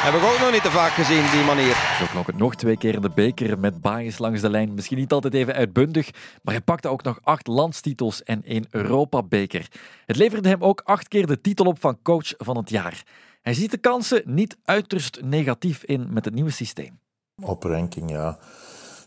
Heb 0.00 0.14
ik 0.14 0.22
ook 0.22 0.38
nog 0.38 0.52
niet 0.52 0.62
te 0.62 0.70
vaak 0.70 0.90
gezien, 0.92 1.30
die 1.30 1.44
manier. 1.44 1.76
Zo 1.98 2.04
klonk 2.10 2.26
het 2.26 2.36
nog 2.36 2.54
twee 2.54 2.76
keer 2.76 2.94
in 2.94 3.00
de 3.00 3.10
beker 3.10 3.58
met 3.58 3.80
Bayens 3.80 4.18
langs 4.18 4.40
de 4.40 4.50
lijn. 4.50 4.74
Misschien 4.74 4.98
niet 4.98 5.12
altijd 5.12 5.34
even 5.34 5.54
uitbundig, 5.54 6.10
maar 6.42 6.54
hij 6.54 6.62
pakte 6.62 6.88
ook 6.88 7.02
nog 7.02 7.18
acht 7.22 7.46
landstitels 7.46 8.22
en 8.22 8.44
één 8.44 8.66
Europa-beker. 8.70 9.68
Het 10.06 10.16
leverde 10.16 10.48
hem 10.48 10.62
ook 10.62 10.80
acht 10.84 11.08
keer 11.08 11.26
de 11.26 11.40
titel 11.40 11.64
op 11.64 11.80
van 11.80 11.98
coach 12.02 12.34
van 12.36 12.56
het 12.56 12.70
jaar. 12.70 13.02
Hij 13.42 13.54
ziet 13.54 13.70
de 13.70 13.78
kansen 13.78 14.22
niet 14.24 14.56
uiterst 14.64 15.20
negatief 15.22 15.84
in 15.84 16.06
met 16.10 16.24
het 16.24 16.34
nieuwe 16.34 16.50
systeem. 16.50 16.98
Op 17.42 17.62
ranking, 17.62 18.10
ja. 18.10 18.38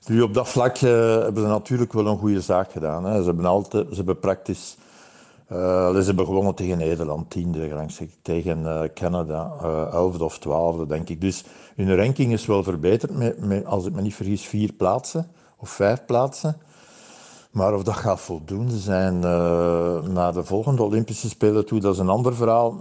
Nu, 0.07 0.21
op 0.21 0.33
dat 0.33 0.49
vlak 0.49 0.75
uh, 0.75 0.81
hebben 1.21 1.43
ze 1.43 1.49
natuurlijk 1.49 1.93
wel 1.93 2.07
een 2.07 2.17
goede 2.17 2.41
zaak 2.41 2.71
gedaan. 2.71 3.05
Hè. 3.05 3.19
Ze 3.19 3.25
hebben 3.25 3.45
altijd, 3.45 3.87
ze 3.89 3.95
hebben 3.95 4.19
praktisch 4.19 4.77
uh, 5.51 5.95
ze 5.95 6.05
hebben 6.05 6.25
gewonnen 6.25 6.55
tegen 6.55 6.77
Nederland, 6.77 7.29
tiende. 7.29 7.85
Tegen 8.21 8.59
uh, 8.59 8.81
Canada, 8.93 9.51
uh, 9.63 9.93
elfde 9.93 10.23
of 10.23 10.39
twaalfde, 10.39 10.85
denk 10.85 11.09
ik. 11.09 11.21
Dus 11.21 11.43
hun 11.75 11.95
ranking 11.95 12.31
is 12.31 12.45
wel 12.45 12.63
verbeterd, 12.63 13.17
met, 13.17 13.45
met, 13.45 13.65
als 13.65 13.85
ik 13.85 13.93
me 13.93 14.01
niet 14.01 14.15
vergis, 14.15 14.45
vier 14.45 14.73
plaatsen 14.73 15.27
of 15.57 15.69
vijf 15.69 16.05
plaatsen. 16.05 16.57
Maar 17.51 17.73
of 17.73 17.83
dat 17.83 17.95
gaat 17.95 18.19
voldoende 18.19 18.77
zijn 18.77 19.19
naar 20.13 20.33
de 20.33 20.43
volgende 20.43 20.83
Olympische 20.83 21.29
Spelen 21.29 21.65
toe, 21.65 21.79
dat 21.79 21.93
is 21.93 21.99
een 21.99 22.09
ander 22.09 22.35
verhaal. 22.35 22.79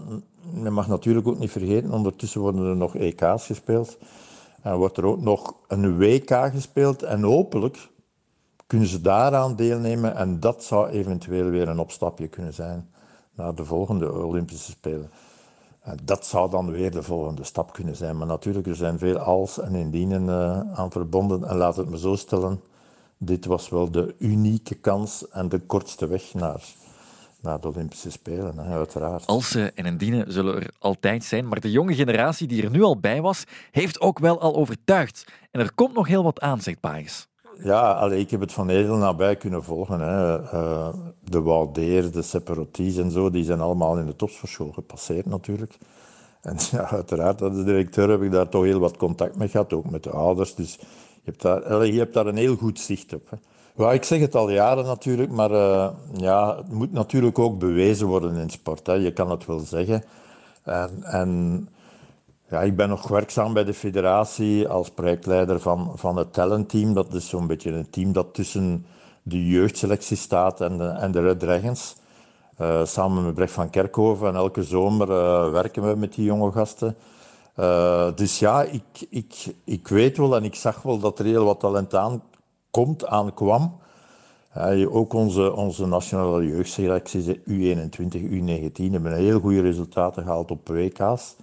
Je 0.62 0.70
mag 0.70 0.88
natuurlijk 0.88 1.28
ook 1.28 1.38
niet 1.38 1.50
vergeten, 1.50 1.92
ondertussen 1.92 2.40
worden 2.40 2.66
er 2.66 2.76
nog 2.76 2.96
EK's 2.96 3.46
gespeeld. 3.46 3.98
En 4.62 4.76
wordt 4.76 4.96
er 4.96 5.04
ook 5.04 5.20
nog 5.20 5.54
een 5.68 5.98
WK 5.98 6.30
gespeeld. 6.52 7.02
En 7.02 7.22
hopelijk 7.22 7.88
kunnen 8.70 8.88
ze 8.88 9.00
daaraan 9.00 9.56
deelnemen 9.56 10.16
en 10.16 10.40
dat 10.40 10.64
zou 10.64 10.88
eventueel 10.88 11.50
weer 11.50 11.68
een 11.68 11.78
opstapje 11.78 12.28
kunnen 12.28 12.54
zijn 12.54 12.88
naar 13.34 13.54
de 13.54 13.64
volgende 13.64 14.12
Olympische 14.12 14.70
Spelen. 14.70 15.10
En 15.80 15.98
dat 16.04 16.26
zou 16.26 16.50
dan 16.50 16.70
weer 16.70 16.90
de 16.90 17.02
volgende 17.02 17.44
stap 17.44 17.72
kunnen 17.72 17.96
zijn. 17.96 18.16
Maar 18.16 18.26
natuurlijk, 18.26 18.66
er 18.66 18.76
zijn 18.76 18.98
veel 18.98 19.18
als 19.18 19.58
en 19.58 19.74
indienen 19.74 20.24
uh, 20.24 20.78
aan 20.78 20.90
verbonden. 20.90 21.44
En 21.44 21.56
laat 21.56 21.76
het 21.76 21.90
me 21.90 21.98
zo 21.98 22.16
stellen, 22.16 22.60
dit 23.18 23.44
was 23.44 23.68
wel 23.68 23.90
de 23.90 24.14
unieke 24.18 24.74
kans 24.74 25.28
en 25.28 25.48
de 25.48 25.60
kortste 25.60 26.06
weg 26.06 26.34
naar, 26.34 26.62
naar 27.40 27.60
de 27.60 27.68
Olympische 27.68 28.10
Spelen, 28.10 28.60
uiteraard. 28.60 29.26
Alsen 29.26 29.76
en 29.76 29.86
indienen 29.86 30.32
zullen 30.32 30.56
er 30.56 30.70
altijd 30.78 31.24
zijn, 31.24 31.48
maar 31.48 31.60
de 31.60 31.70
jonge 31.70 31.94
generatie 31.94 32.46
die 32.46 32.62
er 32.62 32.70
nu 32.70 32.82
al 32.82 33.00
bij 33.00 33.20
was, 33.20 33.44
heeft 33.70 34.00
ook 34.00 34.18
wel 34.18 34.40
al 34.40 34.54
overtuigd. 34.54 35.24
En 35.50 35.60
er 35.60 35.72
komt 35.74 35.94
nog 35.94 36.06
heel 36.06 36.22
wat 36.22 36.40
aan, 36.40 36.60
zegt. 36.60 37.28
Ja, 37.62 37.92
allee, 37.92 38.20
ik 38.20 38.30
heb 38.30 38.40
het 38.40 38.52
van 38.52 38.68
heel 38.68 38.96
nabij 38.96 39.36
kunnen 39.36 39.64
volgen. 39.64 40.00
Hè. 40.00 40.40
Uh, 40.40 40.88
de 41.24 41.40
Woudeer, 41.40 42.10
de 42.10 42.22
Separoties 42.22 42.96
en 42.96 43.10
zo, 43.10 43.30
die 43.30 43.44
zijn 43.44 43.60
allemaal 43.60 43.98
in 43.98 44.06
de 44.06 44.16
topsportschool 44.16 44.72
gepasseerd 44.72 45.26
natuurlijk. 45.26 45.78
En 46.40 46.56
ja, 46.70 46.90
uiteraard, 46.90 47.42
als 47.42 47.54
de 47.54 47.64
directeur 47.64 48.08
heb 48.08 48.22
ik 48.22 48.30
daar 48.30 48.48
toch 48.48 48.64
heel 48.64 48.80
wat 48.80 48.96
contact 48.96 49.36
mee 49.36 49.48
gehad, 49.48 49.72
ook 49.72 49.90
met 49.90 50.02
de 50.02 50.10
ouders. 50.10 50.54
Dus 50.54 50.76
je 51.14 51.20
hebt 51.24 51.42
daar, 51.42 51.64
allee, 51.64 51.92
je 51.92 51.98
hebt 51.98 52.14
daar 52.14 52.26
een 52.26 52.36
heel 52.36 52.56
goed 52.56 52.78
zicht 52.78 53.14
op. 53.14 53.30
Hè. 53.30 53.36
Ik 53.92 54.04
zeg 54.04 54.20
het 54.20 54.34
al 54.34 54.50
jaren 54.50 54.84
natuurlijk, 54.84 55.30
maar 55.30 55.50
uh, 55.50 55.88
ja, 56.12 56.56
het 56.56 56.72
moet 56.72 56.92
natuurlijk 56.92 57.38
ook 57.38 57.58
bewezen 57.58 58.06
worden 58.06 58.36
in 58.36 58.50
sport. 58.50 58.86
Hè. 58.86 58.92
Je 58.92 59.12
kan 59.12 59.30
het 59.30 59.46
wel 59.46 59.58
zeggen. 59.58 60.02
En, 60.62 61.02
en 61.02 61.68
ja, 62.50 62.60
ik 62.60 62.76
ben 62.76 62.88
nog 62.88 63.08
werkzaam 63.08 63.52
bij 63.52 63.64
de 63.64 63.74
federatie 63.74 64.68
als 64.68 64.90
projectleider 64.90 65.60
van, 65.60 65.92
van 65.94 66.16
het 66.16 66.32
talentteam. 66.32 66.94
Dat 66.94 67.14
is 67.14 67.28
zo'n 67.28 67.46
beetje 67.46 67.70
een 67.70 67.90
team 67.90 68.12
dat 68.12 68.34
tussen 68.34 68.86
de 69.22 69.46
jeugdselectie 69.46 70.16
staat 70.16 70.60
en 70.60 70.78
de, 70.78 70.88
en 70.88 71.12
de 71.12 71.20
Red 71.20 71.40
Dragons. 71.40 71.96
Uh, 72.60 72.84
samen 72.84 73.24
met 73.24 73.34
Brecht 73.34 73.52
van 73.52 73.70
Kerkhoven. 73.70 74.28
En 74.28 74.34
elke 74.34 74.62
zomer 74.62 75.08
uh, 75.08 75.50
werken 75.50 75.88
we 75.88 75.96
met 75.96 76.14
die 76.14 76.24
jonge 76.24 76.52
gasten. 76.52 76.96
Uh, 77.56 78.08
dus 78.14 78.38
ja, 78.38 78.62
ik, 78.62 79.06
ik, 79.10 79.54
ik 79.64 79.88
weet 79.88 80.16
wel 80.16 80.36
en 80.36 80.44
ik 80.44 80.54
zag 80.54 80.82
wel 80.82 80.98
dat 80.98 81.18
er 81.18 81.24
heel 81.24 81.44
wat 81.44 81.60
talent 81.60 81.94
aan 81.94 82.22
komt, 82.70 83.06
aankwam. 83.06 83.78
ook 84.90 85.12
onze, 85.12 85.54
onze 85.54 85.86
nationale 85.86 86.46
jeugdselecties, 86.46 87.26
U21, 87.26 88.20
U19, 88.22 88.90
hebben 88.90 89.14
heel 89.14 89.40
goede 89.40 89.60
resultaten 89.60 90.22
gehaald 90.22 90.50
op 90.50 90.68
WK's. 90.68 91.36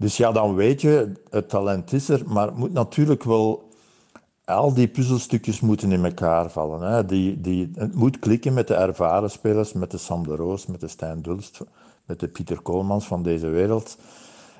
Dus 0.00 0.16
ja, 0.16 0.32
dan 0.32 0.54
weet 0.54 0.80
je, 0.80 1.12
het 1.30 1.48
talent 1.48 1.92
is 1.92 2.08
er, 2.08 2.22
maar 2.26 2.46
het 2.46 2.56
moet 2.56 2.72
natuurlijk 2.72 3.24
wel 3.24 3.68
al 4.44 4.74
die 4.74 4.88
puzzelstukjes 4.88 5.60
moeten 5.60 5.92
in 5.92 6.04
elkaar 6.04 6.50
vallen. 6.50 6.92
Hè. 6.92 7.06
Die, 7.06 7.40
die, 7.40 7.70
het 7.74 7.94
moet 7.94 8.18
klikken 8.18 8.52
met 8.52 8.66
de 8.66 8.74
ervaren 8.74 9.30
spelers, 9.30 9.72
met 9.72 9.90
de 9.90 9.98
Sam 9.98 10.26
de 10.26 10.36
Roos, 10.36 10.66
met 10.66 10.80
de 10.80 10.88
Stijn 10.88 11.22
Dulst, 11.22 11.60
met 12.04 12.20
de 12.20 12.28
Pieter 12.28 12.60
Koolmans 12.60 13.06
van 13.06 13.22
deze 13.22 13.48
wereld. 13.48 13.98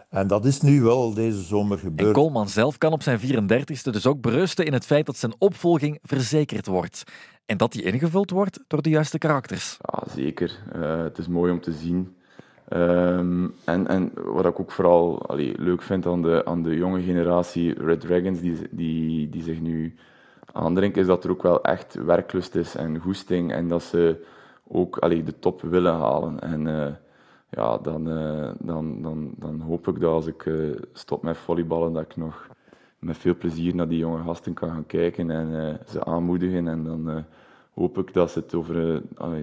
En 0.09 0.27
dat 0.27 0.45
is 0.45 0.61
nu 0.61 0.83
wel 0.83 1.15
deze 1.15 1.43
zomer 1.43 1.79
gebeurd. 1.79 2.09
En 2.09 2.15
Koolman 2.15 2.49
zelf 2.49 2.79
kan 2.79 2.93
op 2.93 3.03
zijn 3.03 3.21
34ste 3.21 3.91
dus 3.91 4.07
ook 4.07 4.21
berusten 4.21 4.67
in 4.67 4.73
het 4.73 4.87
feit 4.87 5.07
dat 5.07 5.17
zijn 5.17 5.35
opvolging 5.39 5.99
verzekerd 6.03 6.67
wordt. 6.67 7.03
En 7.47 7.57
dat 7.57 7.73
die 7.73 7.83
ingevuld 7.83 8.31
wordt 8.31 8.61
door 8.67 8.83
de 8.83 8.91
juiste 8.91 9.19
karakters. 9.19 9.77
Ja, 9.81 10.03
zeker. 10.15 10.59
Uh, 10.77 11.03
het 11.03 11.19
is 11.19 11.29
mooi 11.29 11.53
om 11.53 11.61
te 11.61 11.73
zien. 11.73 12.15
Um, 12.75 13.55
en, 13.65 13.87
en 13.87 14.13
wat 14.15 14.47
ik 14.47 14.61
ook 14.61 14.71
vooral 14.71 15.25
leuk 15.57 15.83
vind 15.83 16.07
aan 16.07 16.23
de, 16.23 16.43
aan 16.45 16.63
de 16.63 16.77
jonge 16.77 17.01
generatie 17.01 17.85
Red 17.85 18.01
Dragons, 18.01 18.41
die, 18.41 18.57
die, 18.71 19.29
die 19.29 19.43
zich 19.43 19.61
nu 19.61 19.95
aandrinken, 20.53 21.01
is 21.01 21.07
dat 21.07 21.25
er 21.25 21.31
ook 21.31 21.43
wel 21.43 21.63
echt 21.63 21.95
werklust 21.95 22.55
is 22.55 22.77
en 22.77 22.99
goesting. 22.99 23.53
En 23.53 23.69
dat 23.69 23.83
ze 23.83 24.27
ook 24.69 24.99
allee, 24.99 25.23
de 25.23 25.39
top 25.39 25.63
willen 25.63 25.95
halen. 25.95 26.41
En 26.41 26.67
uh, 26.67 26.87
ja, 27.51 27.79
dan, 27.79 28.09
uh, 28.09 28.51
dan, 28.59 29.03
dan, 29.03 29.31
dan 29.39 29.61
hoop 29.61 29.89
ik 29.89 30.01
dat 30.01 30.13
als 30.13 30.27
ik 30.27 30.45
uh, 30.45 30.77
stop 30.93 31.23
met 31.23 31.37
volleyballen, 31.37 31.93
dat 31.93 32.03
ik 32.03 32.17
nog 32.17 32.47
met 32.99 33.19
veel 33.19 33.37
plezier 33.37 33.75
naar 33.75 33.89
die 33.89 33.99
jonge 33.99 34.23
gasten 34.23 34.55
kan 34.55 34.69
gaan 34.69 34.87
kijken 34.87 35.31
en 35.31 35.79
ze 35.87 36.05
aanmoedigen. 36.05 36.69
En 36.69 36.85
dan 36.85 37.25
hoop 37.81 37.99
ik 37.99 38.13
dat 38.13 38.31
ze 38.31 38.39
het 38.39 38.55
over 38.55 38.75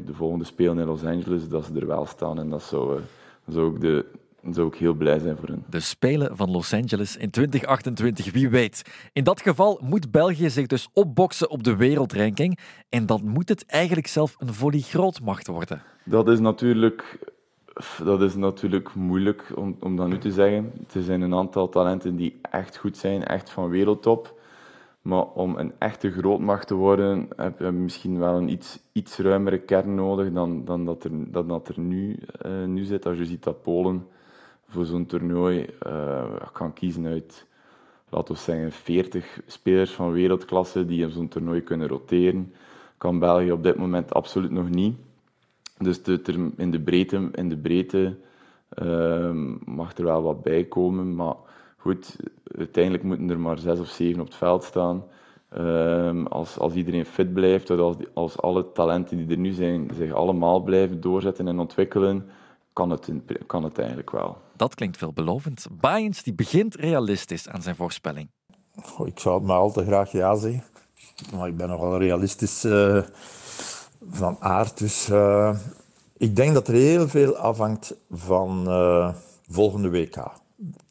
de 0.06 0.14
volgende 0.14 0.46
Spelen 0.46 0.80
in 0.80 0.86
Los 0.86 1.04
Angeles, 1.04 1.50
dat 1.50 1.66
ze 1.66 1.80
er 1.80 1.88
wel 1.88 2.06
staan. 2.06 2.40
En 2.40 2.50
dat 2.50 2.64
zou, 2.64 3.00
zou 3.48 3.76
ik 3.76 3.82
de, 3.82 4.06
zou 4.52 4.68
ik 4.68 4.76
heel 4.76 4.94
blij 4.94 5.20
zijn 5.20 5.38
voor 5.38 5.48
hen. 5.48 5.64
De 5.70 5.80
Spelen 5.80 6.38
van 6.38 6.52
Los 6.52 6.74
Angeles 6.74 7.18
in 7.18 7.30
2028, 7.30 8.32
wie 8.32 8.50
weet. 8.50 8.82
In 9.14 9.24
dat 9.24 9.42
geval 9.42 9.80
moet 9.84 10.12
België 10.12 10.50
zich 10.50 10.68
dus 10.68 10.88
opboksen 10.94 11.50
op 11.50 11.64
de 11.64 11.76
wereldranking. 11.76 12.60
En 12.90 13.06
dan 13.06 13.22
moet 13.24 13.50
het 13.50 13.66
eigenlijk 13.66 14.08
zelf 14.08 14.36
een 14.38 14.54
volley-grootmacht 14.54 15.48
worden. 15.48 15.82
Dat 16.04 16.30
is 16.30 16.40
natuurlijk 16.40 17.20
dat 18.04 18.22
is 18.22 18.36
natuurlijk 18.36 18.94
moeilijk 18.96 19.52
om, 19.56 19.78
om 19.80 19.96
dat 19.96 20.08
nu 20.08 20.18
te 20.18 20.32
zeggen. 20.32 20.72
Er 20.94 21.04
zijn 21.04 21.22
een 21.22 21.34
aantal 21.34 21.70
talenten 21.70 22.16
die 22.16 22.40
echt 22.52 22.78
goed 22.78 22.98
zijn, 22.98 23.26
echt 23.26 23.50
van 23.50 23.70
wereldtop. 23.70 24.37
Maar 25.08 25.26
om 25.26 25.58
een 25.58 25.74
echte 25.78 26.12
grootmacht 26.12 26.68
te 26.68 26.74
worden, 26.74 27.28
heb 27.36 27.60
je 27.60 27.72
misschien 27.72 28.20
wel 28.20 28.38
een 28.38 28.50
iets, 28.50 28.80
iets 28.92 29.18
ruimere 29.18 29.58
kern 29.58 29.96
nodig 29.96 30.34
dan, 30.34 30.66
dan 30.66 30.86
dat 30.86 31.04
er, 31.04 31.32
dan 31.32 31.48
dat 31.48 31.68
er 31.68 31.80
nu, 31.80 32.20
uh, 32.46 32.64
nu 32.66 32.84
zit. 32.84 33.06
Als 33.06 33.18
je 33.18 33.26
ziet 33.26 33.44
dat 33.44 33.62
Polen 33.62 34.08
voor 34.70 34.86
zo'n 34.86 35.06
toernooi 35.06 35.70
uh, 35.88 36.24
kan 36.54 36.74
kiezen 36.74 37.06
uit, 37.06 37.46
laten 38.10 38.34
we 38.34 38.40
zeggen, 38.40 38.72
40 38.72 39.40
spelers 39.46 39.92
van 39.92 40.12
wereldklasse 40.12 40.86
die 40.86 41.04
in 41.04 41.12
zo'n 41.12 41.28
toernooi 41.28 41.62
kunnen 41.62 41.88
roteren, 41.88 42.54
kan 42.98 43.20
België 43.20 43.52
op 43.52 43.64
dit 43.64 43.76
moment 43.76 44.14
absoluut 44.14 44.52
nog 44.52 44.70
niet. 44.70 44.98
Dus 45.78 46.02
in 46.58 46.72
de 46.72 46.80
breedte, 46.80 47.30
in 47.34 47.50
de 47.50 48.16
uh, 48.84 49.32
mag 49.66 49.98
er 49.98 50.04
wel 50.04 50.22
wat 50.22 50.44
bij 50.44 50.64
komen, 50.64 51.16
maar 51.16 51.36
goed, 51.88 52.16
uiteindelijk 52.58 53.04
moeten 53.04 53.30
er 53.30 53.40
maar 53.40 53.58
zes 53.58 53.80
of 53.80 53.88
zeven 53.88 54.20
op 54.20 54.28
het 54.28 54.36
veld 54.36 54.64
staan. 54.64 55.04
Uh, 55.58 56.26
als, 56.26 56.60
als 56.60 56.74
iedereen 56.74 57.06
fit 57.06 57.34
blijft, 57.34 57.70
als, 57.70 57.96
als 58.14 58.42
alle 58.42 58.72
talenten 58.72 59.18
die 59.18 59.28
er 59.28 59.38
nu 59.38 59.52
zijn 59.52 59.90
zich 59.98 60.14
allemaal 60.14 60.60
blijven 60.60 61.02
doorzetten 61.02 61.48
en 61.48 61.60
ontwikkelen, 61.60 62.30
kan 62.74 62.90
het, 62.90 63.12
kan 63.46 63.64
het 63.64 63.78
eigenlijk 63.78 64.12
wel. 64.12 64.38
Dat 64.56 64.76
klinkt 64.76 64.98
veelbelovend. 64.98 65.68
Bayens 65.72 66.24
die 66.24 66.34
begint 66.34 66.76
realistisch 66.76 67.50
aan 67.50 67.62
zijn 67.62 67.76
voorspelling. 67.76 68.30
Oh, 68.98 69.08
ik 69.08 69.20
zou 69.20 69.38
het 69.38 69.48
maar 69.48 69.58
al 69.58 69.72
te 69.72 69.86
graag 69.86 70.12
ja 70.12 70.36
zeggen. 70.36 70.64
Maar 71.36 71.48
ik 71.48 71.58
ben 71.58 71.70
nogal 71.70 71.98
realistisch 71.98 72.66
uh, 72.66 73.04
van 74.10 74.38
aard. 74.40 74.78
Dus 74.78 75.10
uh, 75.10 75.58
ik 76.18 76.36
denk 76.36 76.54
dat 76.54 76.68
er 76.68 76.74
heel 76.74 77.08
veel 77.08 77.36
afhangt 77.36 77.96
van 78.10 78.64
uh, 78.68 79.14
volgende 79.48 79.90
WK 79.90 80.18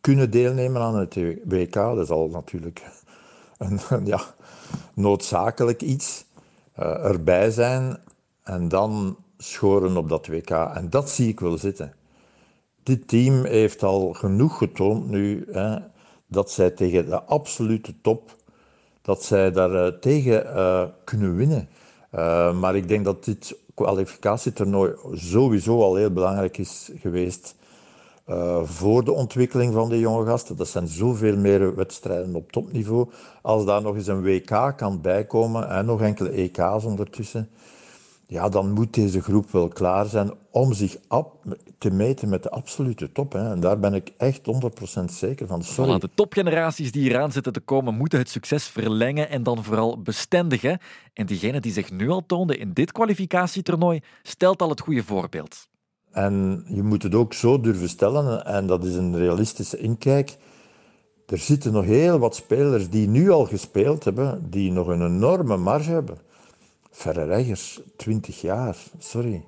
kunnen 0.06 0.30
deelnemen 0.30 0.82
aan 0.82 0.96
het 0.96 1.14
WK. 1.44 1.72
Dat 1.72 1.98
is 1.98 2.10
al 2.10 2.28
natuurlijk 2.28 2.82
een, 3.58 3.80
ja, 4.12 4.20
noodzakelijk 4.94 5.82
iets. 5.82 6.24
Uh, 6.78 7.04
erbij 7.04 7.50
zijn 7.50 7.96
en 8.42 8.68
dan 8.68 9.16
schoren 9.38 9.96
op 9.96 10.08
dat 10.08 10.26
WK. 10.26 10.50
En 10.50 10.90
dat 10.90 11.10
zie 11.10 11.28
ik 11.28 11.40
wel 11.40 11.58
zitten. 11.58 11.94
Dit 12.82 13.08
team 13.08 13.44
heeft 13.44 13.82
al 13.82 14.12
genoeg 14.12 14.58
getoond 14.58 15.08
nu 15.08 15.46
hè, 15.50 15.76
dat 16.26 16.50
zij 16.50 16.70
tegen 16.70 17.06
de 17.06 17.22
absolute 17.22 17.94
top, 18.00 18.34
dat 19.02 19.24
zij 19.24 19.50
daar 19.50 19.72
uh, 19.72 19.86
tegen 19.86 20.46
uh, 20.46 20.84
kunnen 21.04 21.36
winnen. 21.36 21.68
maar 22.60 22.76
ik 22.76 22.88
denk 22.88 23.04
dat 23.04 23.24
dit 23.24 23.56
kwalificatietoernooi 23.74 24.92
sowieso 25.12 25.82
al 25.82 25.94
heel 25.94 26.12
belangrijk 26.12 26.58
is 26.58 26.90
geweest 27.00 27.54
uh, 28.26 28.62
voor 28.62 29.04
de 29.04 29.12
ontwikkeling 29.12 29.72
van 29.72 29.88
de 29.88 29.98
jonge 29.98 30.26
gasten. 30.26 30.56
Dat 30.56 30.68
zijn 30.68 30.88
zoveel 30.88 31.36
meer 31.36 31.74
wedstrijden 31.74 32.34
op 32.34 32.52
topniveau. 32.52 33.10
Als 33.42 33.64
daar 33.64 33.82
nog 33.82 33.94
eens 33.94 34.06
een 34.06 34.22
WK 34.22 34.72
kan 34.76 35.00
bijkomen 35.00 35.68
en 35.68 35.86
nog 35.86 36.00
enkele 36.00 36.30
EK's 36.30 36.84
ondertussen, 36.84 37.48
ja, 38.26 38.48
dan 38.48 38.72
moet 38.72 38.94
deze 38.94 39.20
groep 39.20 39.50
wel 39.50 39.68
klaar 39.68 40.06
zijn 40.06 40.30
om 40.50 40.72
zich 40.72 40.96
te 41.78 41.90
meten 41.90 42.28
met 42.28 42.42
de 42.42 42.50
absolute 42.50 43.12
top. 43.12 43.32
Hè. 43.32 43.50
En 43.50 43.60
daar 43.60 43.78
ben 43.78 43.94
ik 43.94 44.12
echt 44.16 44.40
100% 45.00 45.04
zeker 45.04 45.46
van. 45.46 45.62
De 45.98 46.10
topgeneraties 46.14 46.92
die 46.92 47.10
eraan 47.10 47.32
zitten 47.32 47.52
te 47.52 47.60
komen, 47.60 47.94
moeten 47.94 48.18
het 48.18 48.30
succes 48.30 48.68
verlengen 48.68 49.28
en 49.28 49.42
dan 49.42 49.64
vooral 49.64 50.02
bestendigen. 50.02 50.78
En 51.12 51.26
diegene 51.26 51.60
die 51.60 51.72
zich 51.72 51.90
nu 51.90 52.08
al 52.08 52.26
toonde 52.26 52.56
in 52.56 52.72
dit 52.72 52.92
kwalificatietoernooi, 52.92 54.00
stelt 54.22 54.62
al 54.62 54.68
het 54.68 54.80
goede 54.80 55.02
voorbeeld. 55.02 55.68
En 56.16 56.64
je 56.68 56.82
moet 56.82 57.02
het 57.02 57.14
ook 57.14 57.32
zo 57.32 57.60
durven 57.60 57.88
stellen, 57.88 58.44
en 58.44 58.66
dat 58.66 58.84
is 58.84 58.94
een 58.94 59.16
realistische 59.16 59.78
inkijk. 59.78 60.36
Er 61.26 61.38
zitten 61.38 61.72
nog 61.72 61.84
heel 61.84 62.18
wat 62.18 62.34
spelers 62.34 62.90
die 62.90 63.08
nu 63.08 63.30
al 63.30 63.44
gespeeld 63.44 64.04
hebben, 64.04 64.50
die 64.50 64.72
nog 64.72 64.86
een 64.86 65.02
enorme 65.02 65.56
marge 65.56 65.90
hebben. 65.90 66.18
Reggers, 67.02 67.80
20 67.96 68.40
jaar, 68.40 68.76
sorry. 68.98 69.44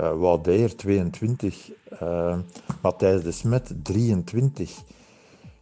Uh, 0.00 0.12
Wout 0.12 0.48
22. 0.76 1.70
Uh, 2.02 2.38
Matthijs 2.82 3.22
de 3.22 3.32
Smet, 3.32 3.74
23. 3.82 4.82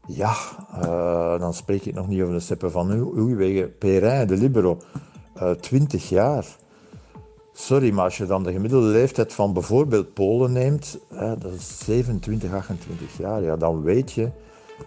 Ja, 0.07 0.35
uh, 0.75 1.39
dan 1.39 1.55
spreek 1.55 1.85
ik 1.85 1.95
nog 1.95 2.09
niet 2.09 2.23
over 2.23 2.35
de 2.35 2.41
Seppe 2.41 2.71
van 2.71 2.93
Oeiwegen. 2.93 3.79
Perrin, 3.79 4.27
de 4.27 4.37
Libero, 4.37 4.81
20 5.61 6.09
jaar. 6.09 6.47
Sorry, 7.61 7.91
maar 7.93 8.05
als 8.05 8.17
je 8.17 8.27
dan 8.27 8.43
de 8.43 8.53
gemiddelde 8.53 8.87
leeftijd 8.87 9.33
van 9.33 9.53
bijvoorbeeld 9.53 10.15
Polen 10.15 10.53
neemt, 10.53 10.99
hè, 11.15 11.39
dat 11.39 11.53
is 11.53 11.79
27, 11.85 12.53
28 12.53 13.19
jaar, 13.19 13.43
ja, 13.43 13.57
dan 13.57 13.83
weet 13.83 14.13
je 14.13 14.31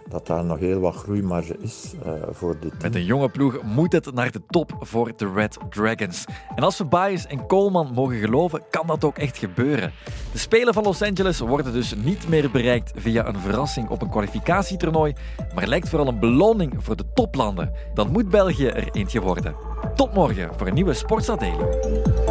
dat 0.08 0.26
daar 0.26 0.44
nog 0.44 0.58
heel 0.58 0.80
wat 0.80 0.94
groeimarge 0.94 1.56
is 1.60 1.92
uh, 2.06 2.12
voor 2.30 2.56
dit 2.60 2.70
team. 2.70 2.82
Met 2.82 2.94
een 2.94 3.04
jonge 3.04 3.28
ploeg 3.28 3.62
moet 3.62 3.92
het 3.92 4.14
naar 4.14 4.30
de 4.30 4.40
top 4.46 4.76
voor 4.80 5.12
de 5.16 5.32
Red 5.34 5.58
Dragons. 5.70 6.24
En 6.54 6.62
als 6.62 6.78
we 6.78 6.84
Bias 6.84 7.26
en 7.26 7.46
Coleman 7.46 7.92
mogen 7.94 8.16
geloven, 8.16 8.62
kan 8.70 8.86
dat 8.86 9.04
ook 9.04 9.18
echt 9.18 9.38
gebeuren. 9.38 9.92
De 10.32 10.38
Spelen 10.38 10.74
van 10.74 10.82
Los 10.82 11.02
Angeles 11.02 11.38
worden 11.38 11.72
dus 11.72 11.94
niet 11.94 12.28
meer 12.28 12.50
bereikt 12.50 12.92
via 12.96 13.26
een 13.26 13.40
verrassing 13.40 13.88
op 13.88 14.02
een 14.02 14.10
kwalificatietoernooi, 14.10 15.14
maar 15.54 15.66
lijkt 15.66 15.88
vooral 15.88 16.08
een 16.08 16.20
beloning 16.20 16.74
voor 16.78 16.96
de 16.96 17.04
toplanden. 17.14 17.72
Dan 17.94 18.10
moet 18.10 18.28
België 18.28 18.66
er 18.66 18.88
eentje 18.92 19.20
worden. 19.20 19.54
Tot 19.94 20.14
morgen 20.14 20.50
voor 20.56 20.66
een 20.66 20.74
nieuwe 20.74 20.94
Sportstad 20.94 21.40
Daily. 21.40 22.21